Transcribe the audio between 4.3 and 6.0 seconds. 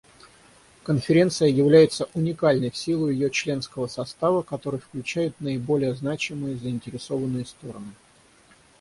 который включает наиболее